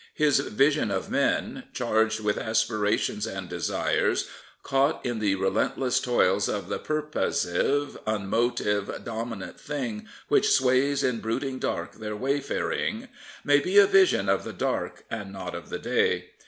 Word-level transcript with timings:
His 0.15 0.39
vision 0.39 0.89
of 0.89 1.11
men— 1.11 1.65
charged 1.75 2.21
with 2.21 2.39
aspirations 2.39 3.27
and 3.27 3.47
desires— 3.47 4.27
caught 4.63 5.05
in 5.05 5.19
the 5.19 5.35
relentless 5.35 5.99
toils 5.99 6.49
of 6.49 6.69
The 6.69 6.79
purposive, 6.79 7.99
unmotived, 8.07 9.05
dominant 9.05 9.59
Thing 9.59 10.07
Which 10.27 10.49
sways 10.49 11.03
in 11.03 11.19
brooding 11.19 11.59
dark 11.59 11.93
their 11.97 12.15
wayfaring 12.15 13.09
may 13.43 13.59
be 13.59 13.77
a 13.77 13.85
vision 13.85 14.27
of 14.27 14.43
the 14.43 14.53
dark 14.53 15.03
and 15.11 15.31
not 15.31 15.53
of 15.53 15.69
the 15.69 15.77
day. 15.77 16.31